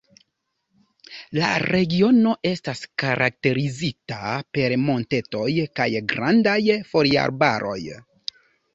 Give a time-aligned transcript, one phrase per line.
[1.39, 5.47] La regiono estas karakterizita per montetoj
[5.81, 6.61] kaj grandaj
[6.95, 7.81] foliarbaroj.